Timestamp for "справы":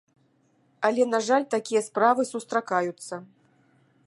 1.91-2.21